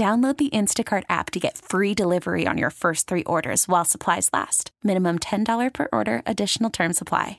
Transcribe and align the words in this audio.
Download 0.00 0.34
the 0.38 0.48
Instacart 0.48 1.02
app 1.10 1.30
to 1.32 1.38
get 1.38 1.58
free 1.58 1.92
delivery 1.92 2.46
on 2.46 2.56
your 2.56 2.70
first 2.70 3.06
three 3.06 3.22
orders 3.24 3.68
while 3.68 3.84
supplies 3.84 4.30
last. 4.32 4.70
Minimum 4.82 5.18
$10 5.18 5.74
per 5.74 5.88
order, 5.92 6.22
additional 6.24 6.70
term 6.70 6.94
supply. 6.94 7.38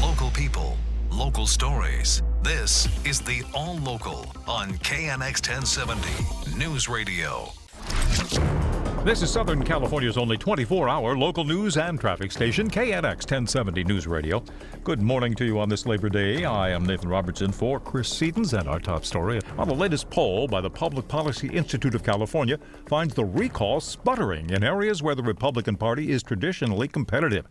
Local 0.00 0.30
people, 0.30 0.78
local 1.10 1.48
stories. 1.48 2.22
This 2.44 2.86
is 3.04 3.20
the 3.20 3.42
All 3.52 3.76
Local 3.78 4.32
on 4.46 4.74
KNX 4.74 5.40
1070 5.44 6.56
News 6.56 6.88
Radio. 6.88 7.48
This 9.02 9.22
is 9.22 9.30
Southern 9.30 9.64
California's 9.64 10.18
only 10.18 10.36
24 10.36 10.86
hour 10.86 11.16
local 11.16 11.42
news 11.44 11.78
and 11.78 11.98
traffic 11.98 12.30
station, 12.30 12.68
KNX 12.68 13.24
1070 13.24 13.82
News 13.84 14.06
Radio. 14.06 14.44
Good 14.84 15.00
morning 15.00 15.34
to 15.36 15.46
you 15.46 15.58
on 15.58 15.70
this 15.70 15.86
Labor 15.86 16.10
Day. 16.10 16.44
I 16.44 16.68
am 16.68 16.84
Nathan 16.84 17.08
Robertson 17.08 17.50
for 17.50 17.80
Chris 17.80 18.10
Seatons, 18.10 18.52
and 18.52 18.68
our 18.68 18.78
top 18.78 19.06
story 19.06 19.40
on 19.56 19.68
the 19.68 19.74
latest 19.74 20.10
poll 20.10 20.46
by 20.46 20.60
the 20.60 20.68
Public 20.68 21.08
Policy 21.08 21.48
Institute 21.48 21.94
of 21.94 22.04
California 22.04 22.58
finds 22.88 23.14
the 23.14 23.24
recall 23.24 23.80
sputtering 23.80 24.50
in 24.50 24.62
areas 24.62 25.02
where 25.02 25.14
the 25.14 25.22
Republican 25.22 25.76
Party 25.76 26.10
is 26.10 26.22
traditionally 26.22 26.86
competitive. 26.86 27.46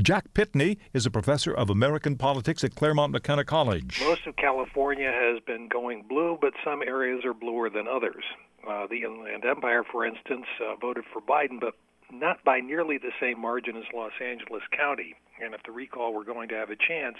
Jack 0.00 0.32
Pitney 0.32 0.78
is 0.94 1.04
a 1.04 1.10
professor 1.10 1.52
of 1.52 1.68
American 1.68 2.16
politics 2.16 2.64
at 2.64 2.74
Claremont 2.74 3.12
McKenna 3.12 3.44
College. 3.44 4.00
Most 4.04 4.26
of 4.26 4.36
California 4.36 5.12
has 5.12 5.38
been 5.46 5.68
going 5.68 6.04
blue, 6.08 6.38
but 6.40 6.54
some 6.64 6.80
areas 6.82 7.26
are 7.26 7.34
bluer 7.34 7.68
than 7.68 7.86
others. 7.86 8.24
Uh, 8.66 8.86
the 8.86 9.02
Inland 9.02 9.44
Empire, 9.44 9.84
for 9.84 10.04
instance, 10.04 10.46
uh, 10.60 10.74
voted 10.76 11.04
for 11.12 11.20
Biden, 11.20 11.60
but 11.60 11.74
not 12.12 12.42
by 12.44 12.60
nearly 12.60 12.98
the 12.98 13.12
same 13.20 13.40
margin 13.40 13.76
as 13.76 13.84
Los 13.94 14.12
Angeles 14.20 14.62
County. 14.76 15.14
And 15.42 15.54
if 15.54 15.62
the 15.64 15.72
recall 15.72 16.12
were 16.12 16.24
going 16.24 16.48
to 16.48 16.54
have 16.56 16.70
a 16.70 16.76
chance, 16.76 17.16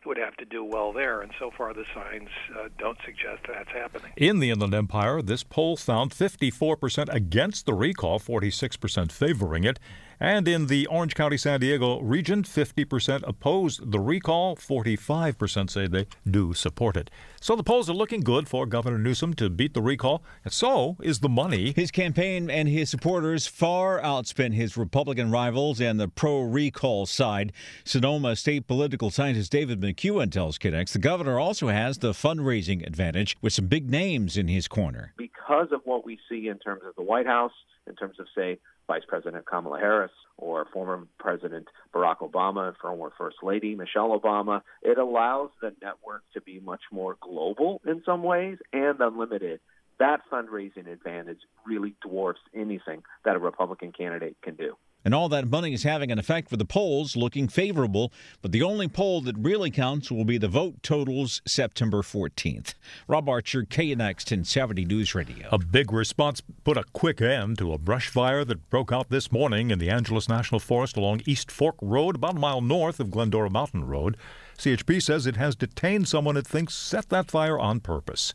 it 0.00 0.08
would 0.08 0.18
have 0.18 0.36
to 0.36 0.44
do 0.44 0.64
well 0.64 0.92
there. 0.92 1.22
And 1.22 1.32
so 1.38 1.50
far, 1.56 1.74
the 1.74 1.84
signs 1.94 2.28
uh, 2.56 2.68
don't 2.78 2.98
suggest 3.04 3.42
that's 3.48 3.70
happening. 3.70 4.12
In 4.16 4.38
the 4.38 4.50
Inland 4.50 4.74
Empire, 4.74 5.22
this 5.22 5.42
poll 5.42 5.76
found 5.76 6.12
54% 6.12 7.12
against 7.12 7.66
the 7.66 7.74
recall, 7.74 8.20
46% 8.20 9.10
favoring 9.10 9.64
it. 9.64 9.78
And 10.18 10.48
in 10.48 10.68
the 10.68 10.86
Orange 10.86 11.14
County 11.14 11.36
San 11.36 11.60
Diego 11.60 12.00
region, 12.00 12.42
50% 12.42 13.22
opposed 13.26 13.90
the 13.90 14.00
recall, 14.00 14.56
45% 14.56 15.70
say 15.70 15.86
they 15.86 16.06
do 16.28 16.54
support 16.54 16.96
it. 16.96 17.10
So 17.40 17.54
the 17.54 17.62
polls 17.62 17.90
are 17.90 17.94
looking 17.94 18.20
good 18.20 18.48
for 18.48 18.64
Governor 18.64 18.98
Newsom 18.98 19.34
to 19.34 19.50
beat 19.50 19.74
the 19.74 19.82
recall, 19.82 20.24
and 20.42 20.52
so 20.52 20.96
is 21.02 21.20
the 21.20 21.28
money. 21.28 21.72
His 21.76 21.90
campaign 21.90 22.50
and 22.50 22.66
his 22.66 22.88
supporters 22.88 23.46
far 23.46 24.00
outspent 24.00 24.54
his 24.54 24.76
Republican 24.76 25.30
rivals 25.30 25.80
and 25.80 26.00
the 26.00 26.08
pro 26.08 26.40
recall 26.40 27.04
side. 27.04 27.52
Sonoma 27.84 28.36
state 28.36 28.66
political 28.66 29.10
scientist 29.10 29.52
David 29.52 29.80
McCuan 29.80 30.30
tells 30.30 30.58
KNX 30.58 30.92
the 30.92 30.98
governor 30.98 31.38
also 31.38 31.68
has 31.68 31.98
the 31.98 32.12
fundraising 32.12 32.86
advantage 32.86 33.36
with 33.40 33.52
some 33.52 33.66
big 33.66 33.90
names 33.90 34.36
in 34.36 34.48
his 34.48 34.68
corner. 34.68 35.12
Because 35.16 35.68
of 35.72 35.80
what 35.84 36.04
we 36.04 36.18
see 36.28 36.48
in 36.48 36.58
terms 36.58 36.82
of 36.86 36.94
the 36.96 37.02
White 37.02 37.26
House, 37.26 37.52
in 37.86 37.94
terms 37.94 38.18
of, 38.18 38.26
say, 38.34 38.58
Vice 38.86 39.02
President 39.06 39.46
Kamala 39.46 39.78
Harris 39.78 40.12
or 40.36 40.66
former 40.72 41.06
President 41.18 41.66
Barack 41.92 42.18
Obama 42.18 42.68
and 42.68 42.76
former 42.76 43.12
First 43.18 43.38
Lady 43.42 43.74
Michelle 43.74 44.18
Obama. 44.18 44.62
It 44.82 44.98
allows 44.98 45.50
the 45.60 45.72
network 45.82 46.22
to 46.34 46.40
be 46.40 46.60
much 46.60 46.82
more 46.92 47.16
global 47.20 47.80
in 47.86 48.02
some 48.04 48.22
ways 48.22 48.58
and 48.72 49.00
unlimited. 49.00 49.60
That 49.98 50.20
fundraising 50.30 50.90
advantage 50.90 51.40
really 51.66 51.94
dwarfs 52.02 52.40
anything 52.54 53.02
that 53.24 53.36
a 53.36 53.38
Republican 53.38 53.92
candidate 53.92 54.36
can 54.42 54.54
do. 54.56 54.76
And 55.06 55.14
all 55.14 55.28
that 55.28 55.48
money 55.48 55.72
is 55.72 55.84
having 55.84 56.10
an 56.10 56.18
effect 56.18 56.50
for 56.50 56.56
the 56.56 56.64
polls, 56.64 57.14
looking 57.14 57.46
favorable. 57.46 58.12
But 58.42 58.50
the 58.50 58.64
only 58.64 58.88
poll 58.88 59.20
that 59.20 59.36
really 59.38 59.70
counts 59.70 60.10
will 60.10 60.24
be 60.24 60.36
the 60.36 60.48
vote 60.48 60.82
totals 60.82 61.42
September 61.46 62.02
14th. 62.02 62.74
Rob 63.06 63.28
Archer, 63.28 63.62
KNX 63.62 64.28
1070 64.28 64.84
News 64.84 65.14
Radio. 65.14 65.48
A 65.52 65.58
big 65.58 65.92
response 65.92 66.42
put 66.64 66.76
a 66.76 66.82
quick 66.92 67.22
end 67.22 67.56
to 67.58 67.72
a 67.72 67.78
brush 67.78 68.08
fire 68.08 68.44
that 68.44 68.68
broke 68.68 68.90
out 68.90 69.08
this 69.08 69.30
morning 69.30 69.70
in 69.70 69.78
the 69.78 69.90
Angeles 69.90 70.28
National 70.28 70.58
Forest 70.58 70.96
along 70.96 71.22
East 71.24 71.52
Fork 71.52 71.76
Road, 71.80 72.16
about 72.16 72.34
a 72.34 72.40
mile 72.40 72.60
north 72.60 72.98
of 72.98 73.12
Glendora 73.12 73.48
Mountain 73.48 73.86
Road. 73.86 74.16
CHP 74.58 75.00
says 75.00 75.24
it 75.24 75.36
has 75.36 75.54
detained 75.54 76.08
someone 76.08 76.36
it 76.36 76.48
thinks 76.48 76.74
set 76.74 77.10
that 77.10 77.30
fire 77.30 77.56
on 77.56 77.78
purpose. 77.78 78.34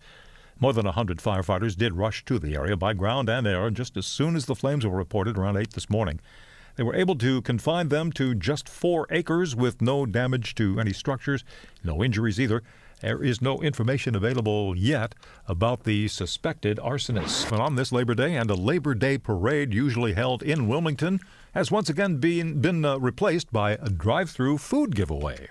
More 0.62 0.74
than 0.74 0.86
100 0.86 1.18
firefighters 1.18 1.76
did 1.76 1.96
rush 1.96 2.24
to 2.26 2.38
the 2.38 2.54
area 2.54 2.78
by 2.78 2.94
ground 2.94 3.28
and 3.30 3.48
air 3.48 3.72
just 3.72 3.98
as 3.98 4.06
soon 4.06 4.36
as 4.36 4.46
the 4.46 4.54
flames 4.54 4.86
were 4.86 4.96
reported 4.96 5.36
around 5.36 5.58
8 5.58 5.72
this 5.74 5.90
morning. 5.90 6.20
They 6.76 6.84
were 6.84 6.94
able 6.94 7.16
to 7.16 7.42
confine 7.42 7.90
them 7.90 8.12
to 8.12 8.36
just 8.36 8.70
four 8.70 9.08
acres 9.10 9.56
with 9.56 9.82
no 9.82 10.06
damage 10.06 10.54
to 10.56 10.80
any 10.80 10.94
structures, 10.94 11.44
no 11.84 12.04
injuries 12.04 12.40
either. 12.40 12.62
There 13.02 13.24
is 13.24 13.42
no 13.42 13.58
information 13.64 14.16
available 14.16 14.78
yet 14.78 15.16
about 15.48 15.84
the 15.84 16.08
suspected 16.08 16.78
arsonist. 16.78 17.50
But 17.50 17.60
on 17.60 17.76
this 17.76 17.92
Labor 17.92 18.14
Day 18.14 18.36
and 18.36 18.52
a 18.52 18.54
Labor 18.54 18.94
Day 18.94 19.18
parade 19.18 19.74
usually 19.74 20.14
held 20.14 20.44
in 20.44 20.68
Wilmington 20.68 21.22
has 21.56 21.72
once 21.72 21.90
again 21.90 22.18
been, 22.18 22.62
been 22.62 22.86
uh, 22.86 23.00
replaced 23.00 23.52
by 23.52 23.72
a 23.72 23.90
drive 23.90 24.30
through 24.30 24.60
food 24.60 24.96
giveaway. 24.96 25.50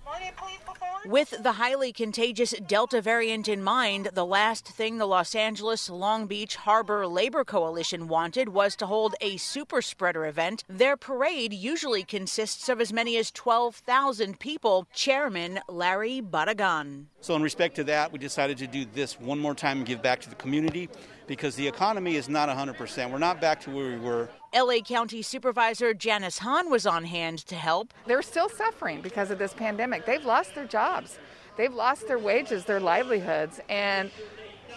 With 1.06 1.42
the 1.42 1.52
highly 1.52 1.94
contagious 1.94 2.52
Delta 2.66 3.00
variant 3.00 3.48
in 3.48 3.62
mind, 3.62 4.10
the 4.12 4.26
last 4.26 4.66
thing 4.66 4.98
the 4.98 5.06
Los 5.06 5.34
Angeles 5.34 5.88
Long 5.88 6.26
Beach 6.26 6.56
Harbor 6.56 7.06
Labor 7.06 7.42
Coalition 7.42 8.06
wanted 8.06 8.50
was 8.50 8.76
to 8.76 8.86
hold 8.86 9.14
a 9.22 9.38
super 9.38 9.80
spreader 9.80 10.26
event. 10.26 10.62
Their 10.68 10.98
parade 10.98 11.54
usually 11.54 12.02
consists 12.02 12.68
of 12.68 12.82
as 12.82 12.92
many 12.92 13.16
as 13.16 13.30
12,000 13.30 14.38
people. 14.38 14.86
Chairman 14.92 15.60
Larry 15.68 16.20
Barragan. 16.20 17.06
So, 17.22 17.34
in 17.34 17.42
respect 17.42 17.76
to 17.76 17.84
that, 17.84 18.12
we 18.12 18.18
decided 18.18 18.58
to 18.58 18.66
do 18.66 18.84
this 18.84 19.18
one 19.18 19.38
more 19.38 19.54
time 19.54 19.78
and 19.78 19.86
give 19.86 20.02
back 20.02 20.20
to 20.20 20.28
the 20.28 20.36
community 20.36 20.90
because 21.26 21.56
the 21.56 21.66
economy 21.66 22.16
is 22.16 22.28
not 22.28 22.50
100%. 22.50 23.10
We're 23.10 23.18
not 23.18 23.40
back 23.40 23.60
to 23.62 23.70
where 23.70 23.86
we 23.86 23.98
were. 23.98 24.28
LA 24.54 24.80
County 24.80 25.22
Supervisor 25.22 25.94
Janice 25.94 26.38
Hahn 26.38 26.70
was 26.70 26.84
on 26.84 27.04
hand 27.04 27.38
to 27.46 27.54
help. 27.54 27.94
They're 28.06 28.20
still 28.20 28.48
suffering 28.48 29.00
because 29.00 29.30
of 29.30 29.38
this 29.38 29.54
pandemic. 29.54 30.06
They've 30.06 30.24
lost 30.24 30.56
their 30.56 30.64
jobs, 30.64 31.20
they've 31.56 31.72
lost 31.72 32.08
their 32.08 32.18
wages, 32.18 32.64
their 32.64 32.80
livelihoods, 32.80 33.60
and 33.68 34.10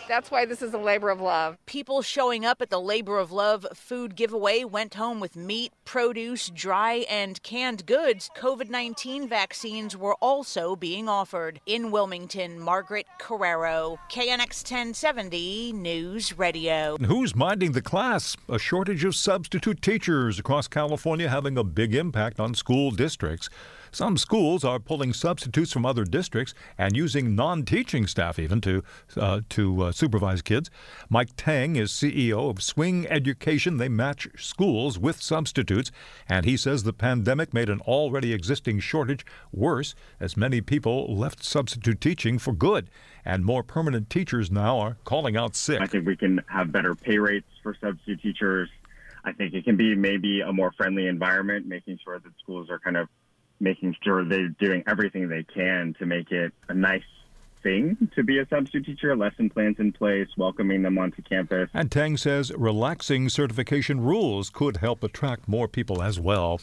that's 0.07 0.31
why 0.31 0.45
this 0.45 0.61
is 0.61 0.73
a 0.73 0.77
labor 0.77 1.09
of 1.09 1.21
love. 1.21 1.57
People 1.65 2.01
showing 2.01 2.45
up 2.45 2.61
at 2.61 2.69
the 2.69 2.79
Labor 2.79 3.19
of 3.19 3.31
Love 3.31 3.65
food 3.73 4.15
giveaway 4.15 4.63
went 4.63 4.95
home 4.95 5.19
with 5.19 5.35
meat, 5.35 5.71
produce, 5.85 6.49
dry, 6.49 7.05
and 7.09 7.41
canned 7.43 7.85
goods. 7.85 8.29
COVID 8.37 8.69
19 8.69 9.27
vaccines 9.27 9.95
were 9.95 10.15
also 10.15 10.75
being 10.75 11.07
offered. 11.07 11.59
In 11.65 11.91
Wilmington, 11.91 12.59
Margaret 12.59 13.05
Carrero, 13.19 13.97
KNX 14.11 14.63
1070 14.63 15.73
News 15.73 16.37
Radio. 16.37 16.97
Who's 16.97 17.35
minding 17.35 17.73
the 17.73 17.81
class? 17.81 18.35
A 18.49 18.59
shortage 18.59 19.03
of 19.03 19.15
substitute 19.15 19.81
teachers 19.81 20.39
across 20.39 20.67
California 20.67 21.29
having 21.29 21.57
a 21.57 21.63
big 21.63 21.95
impact 21.95 22.39
on 22.39 22.53
school 22.53 22.91
districts. 22.91 23.49
Some 23.93 24.17
schools 24.17 24.63
are 24.63 24.79
pulling 24.79 25.13
substitutes 25.13 25.71
from 25.71 25.85
other 25.85 26.03
districts 26.03 26.55
and 26.79 26.97
using 26.97 27.35
non-teaching 27.35 28.07
staff 28.07 28.39
even 28.39 28.59
to 28.61 28.83
uh, 29.15 29.41
to 29.49 29.83
uh, 29.83 29.91
supervise 29.91 30.41
kids. 30.41 30.71
Mike 31.11 31.35
Teng 31.35 31.77
is 31.77 31.91
CEO 31.91 32.49
of 32.49 32.63
Swing 32.63 33.05
Education. 33.07 33.77
They 33.77 33.89
match 33.89 34.27
schools 34.35 34.97
with 34.97 35.21
substitutes, 35.21 35.91
and 36.27 36.43
he 36.43 36.57
says 36.57 36.81
the 36.81 36.91
pandemic 36.91 37.53
made 37.53 37.69
an 37.69 37.81
already 37.81 38.33
existing 38.33 38.79
shortage 38.79 39.23
worse 39.51 39.93
as 40.19 40.35
many 40.35 40.59
people 40.59 41.15
left 41.15 41.43
substitute 41.43 42.01
teaching 42.01 42.39
for 42.39 42.51
good, 42.51 42.89
and 43.23 43.45
more 43.45 43.61
permanent 43.61 44.09
teachers 44.09 44.49
now 44.49 44.79
are 44.79 44.97
calling 45.03 45.37
out 45.37 45.55
sick. 45.55 45.79
I 45.79 45.85
think 45.85 46.07
we 46.07 46.15
can 46.15 46.41
have 46.47 46.71
better 46.71 46.95
pay 46.95 47.19
rates 47.19 47.47
for 47.61 47.77
substitute 47.79 48.23
teachers. 48.23 48.69
I 49.23 49.33
think 49.33 49.53
it 49.53 49.65
can 49.65 49.77
be 49.77 49.93
maybe 49.93 50.41
a 50.41 50.51
more 50.51 50.71
friendly 50.71 51.05
environment, 51.05 51.67
making 51.67 51.99
sure 52.03 52.17
that 52.17 52.31
schools 52.41 52.71
are 52.71 52.79
kind 52.79 52.97
of 52.97 53.07
making 53.63 53.95
sure 54.03 54.25
they're 54.25 54.49
doing 54.49 54.83
everything 54.87 55.29
they 55.29 55.43
can 55.43 55.95
to 55.97 56.05
make 56.05 56.31
it 56.31 56.53
a 56.67 56.73
nice 56.73 57.01
thing 57.63 58.09
to 58.13 58.23
be 58.23 58.39
a 58.39 58.47
substitute 58.49 58.85
teacher, 58.85 59.15
lesson 59.15 59.49
plans 59.49 59.77
in 59.79 59.93
place, 59.93 60.27
welcoming 60.37 60.81
them 60.81 60.97
onto 60.97 61.21
campus. 61.21 61.69
And 61.73 61.89
Teng 61.89 62.19
says 62.19 62.51
relaxing 62.57 63.29
certification 63.29 64.01
rules 64.01 64.49
could 64.49 64.77
help 64.77 65.03
attract 65.03 65.47
more 65.47 65.69
people 65.69 66.03
as 66.03 66.19
well. 66.19 66.59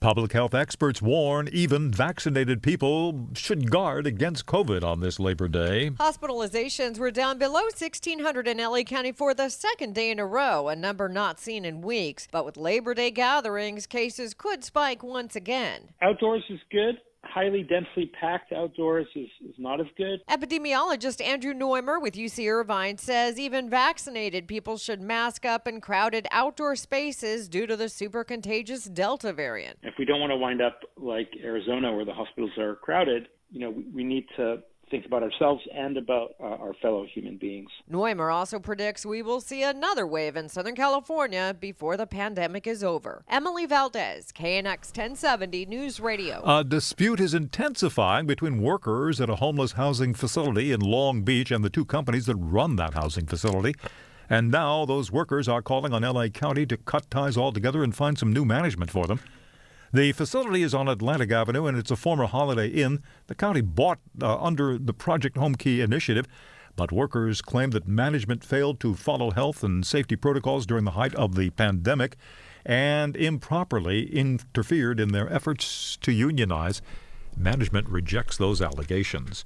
Public 0.00 0.32
health 0.32 0.54
experts 0.54 1.00
warn 1.00 1.48
even 1.52 1.90
vaccinated 1.90 2.62
people 2.62 3.28
should 3.34 3.70
guard 3.70 4.06
against 4.06 4.46
COVID 4.46 4.82
on 4.82 5.00
this 5.00 5.18
Labor 5.18 5.48
Day. 5.48 5.90
Hospitalizations 5.90 6.98
were 6.98 7.10
down 7.10 7.38
below 7.38 7.62
1,600 7.62 8.48
in 8.48 8.58
LA 8.58 8.82
County 8.82 9.12
for 9.12 9.34
the 9.34 9.48
second 9.48 9.94
day 9.94 10.10
in 10.10 10.18
a 10.18 10.26
row, 10.26 10.68
a 10.68 10.76
number 10.76 11.08
not 11.08 11.40
seen 11.40 11.64
in 11.64 11.80
weeks. 11.80 12.28
But 12.30 12.44
with 12.44 12.56
Labor 12.56 12.94
Day 12.94 13.10
gatherings, 13.10 13.86
cases 13.86 14.34
could 14.34 14.64
spike 14.64 15.02
once 15.02 15.36
again. 15.36 15.90
Outdoors 16.02 16.44
is 16.50 16.60
good 16.70 16.98
highly 17.26 17.62
densely 17.62 18.10
packed 18.20 18.52
outdoors 18.52 19.06
is, 19.14 19.28
is 19.48 19.54
not 19.58 19.80
as 19.80 19.86
good. 19.96 20.20
Epidemiologist 20.28 21.24
Andrew 21.24 21.52
Noymer 21.52 22.00
with 22.00 22.14
UC 22.14 22.50
Irvine 22.50 22.98
says 22.98 23.38
even 23.38 23.68
vaccinated 23.68 24.46
people 24.46 24.76
should 24.76 25.00
mask 25.00 25.44
up 25.44 25.66
in 25.66 25.80
crowded 25.80 26.26
outdoor 26.30 26.76
spaces 26.76 27.48
due 27.48 27.66
to 27.66 27.76
the 27.76 27.88
super 27.88 28.24
contagious 28.24 28.84
Delta 28.84 29.32
variant. 29.32 29.78
If 29.82 29.94
we 29.98 30.04
don't 30.04 30.20
want 30.20 30.30
to 30.30 30.36
wind 30.36 30.62
up 30.62 30.80
like 30.96 31.28
Arizona 31.42 31.94
where 31.94 32.04
the 32.04 32.14
hospitals 32.14 32.56
are 32.58 32.76
crowded, 32.76 33.28
you 33.50 33.60
know, 33.60 33.70
we, 33.70 33.84
we 33.94 34.04
need 34.04 34.26
to 34.36 34.62
think 34.94 35.06
about 35.06 35.24
ourselves 35.24 35.60
and 35.74 35.96
about 35.96 36.36
uh, 36.38 36.44
our 36.44 36.72
fellow 36.74 37.04
human 37.12 37.36
beings. 37.36 37.68
Noymer 37.90 38.32
also 38.32 38.60
predicts 38.60 39.04
we 39.04 39.22
will 39.22 39.40
see 39.40 39.64
another 39.64 40.06
wave 40.06 40.36
in 40.36 40.48
Southern 40.48 40.76
California 40.76 41.56
before 41.58 41.96
the 41.96 42.06
pandemic 42.06 42.64
is 42.64 42.84
over. 42.84 43.24
Emily 43.28 43.66
Valdez, 43.66 44.30
KNX 44.30 44.96
1070 44.96 45.66
News 45.66 45.98
Radio. 45.98 46.44
A 46.46 46.62
dispute 46.62 47.18
is 47.18 47.34
intensifying 47.34 48.28
between 48.28 48.62
workers 48.62 49.20
at 49.20 49.28
a 49.28 49.34
homeless 49.36 49.72
housing 49.72 50.14
facility 50.14 50.70
in 50.70 50.78
Long 50.78 51.22
Beach 51.22 51.50
and 51.50 51.64
the 51.64 51.70
two 51.70 51.84
companies 51.84 52.26
that 52.26 52.36
run 52.36 52.76
that 52.76 52.94
housing 52.94 53.26
facility. 53.26 53.74
And 54.30 54.52
now 54.52 54.84
those 54.84 55.10
workers 55.10 55.48
are 55.48 55.60
calling 55.60 55.92
on 55.92 56.02
LA 56.02 56.28
County 56.28 56.66
to 56.66 56.76
cut 56.76 57.10
ties 57.10 57.36
altogether 57.36 57.82
and 57.82 57.92
find 57.92 58.16
some 58.16 58.32
new 58.32 58.44
management 58.44 58.92
for 58.92 59.08
them. 59.08 59.18
The 59.94 60.10
facility 60.10 60.64
is 60.64 60.74
on 60.74 60.88
Atlantic 60.88 61.30
Avenue 61.30 61.66
and 61.66 61.78
it's 61.78 61.92
a 61.92 61.94
former 61.94 62.26
Holiday 62.26 62.66
Inn 62.66 63.00
the 63.28 63.34
county 63.36 63.60
bought 63.60 64.00
uh, 64.20 64.42
under 64.42 64.76
the 64.76 64.92
Project 64.92 65.36
Homekey 65.36 65.78
initiative. 65.78 66.26
But 66.74 66.90
workers 66.90 67.40
claim 67.40 67.70
that 67.70 67.86
management 67.86 68.42
failed 68.42 68.80
to 68.80 68.94
follow 68.94 69.30
health 69.30 69.62
and 69.62 69.86
safety 69.86 70.16
protocols 70.16 70.66
during 70.66 70.84
the 70.84 70.90
height 70.98 71.14
of 71.14 71.36
the 71.36 71.50
pandemic 71.50 72.16
and 72.66 73.14
improperly 73.14 74.12
interfered 74.12 74.98
in 74.98 75.12
their 75.12 75.32
efforts 75.32 75.96
to 75.98 76.10
unionize. 76.10 76.82
Management 77.36 77.88
rejects 77.88 78.36
those 78.36 78.62
allegations. 78.62 79.44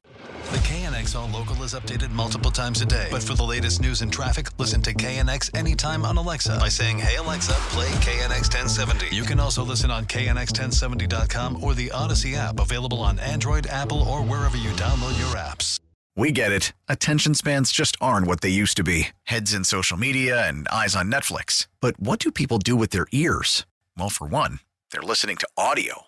The 0.52 0.58
KNX 0.58 1.16
All 1.16 1.28
Local 1.28 1.62
is 1.62 1.74
updated 1.74 2.10
multiple 2.10 2.50
times 2.50 2.80
a 2.80 2.86
day. 2.86 3.08
But 3.10 3.22
for 3.22 3.34
the 3.34 3.42
latest 3.42 3.80
news 3.80 4.02
and 4.02 4.12
traffic, 4.12 4.48
listen 4.58 4.82
to 4.82 4.94
KNX 4.94 5.56
anytime 5.56 6.04
on 6.04 6.16
Alexa 6.16 6.58
by 6.58 6.68
saying, 6.68 6.98
Hey 6.98 7.16
Alexa, 7.16 7.52
play 7.70 7.88
KNX 7.88 8.52
1070. 8.52 9.14
You 9.14 9.22
can 9.22 9.40
also 9.40 9.64
listen 9.64 9.90
on 9.90 10.04
KNX1070.com 10.06 11.62
or 11.62 11.74
the 11.74 11.88
Audacy 11.88 12.34
app 12.34 12.60
available 12.60 13.00
on 13.00 13.18
Android, 13.18 13.66
Apple, 13.66 14.02
or 14.02 14.22
wherever 14.22 14.56
you 14.56 14.70
download 14.70 15.18
your 15.18 15.36
apps. 15.36 15.80
We 16.16 16.32
get 16.32 16.50
it. 16.50 16.72
Attention 16.88 17.34
spans 17.34 17.70
just 17.70 17.96
aren't 18.00 18.26
what 18.26 18.40
they 18.40 18.48
used 18.48 18.76
to 18.78 18.82
be 18.82 19.08
heads 19.24 19.54
in 19.54 19.62
social 19.62 19.96
media 19.96 20.48
and 20.48 20.66
eyes 20.66 20.96
on 20.96 21.12
Netflix. 21.12 21.68
But 21.80 21.98
what 22.00 22.18
do 22.18 22.32
people 22.32 22.58
do 22.58 22.74
with 22.74 22.90
their 22.90 23.06
ears? 23.12 23.66
Well, 23.96 24.10
for 24.10 24.26
one, 24.26 24.58
they're 24.90 25.00
listening 25.00 25.36
to 25.36 25.48
audio. 25.56 26.07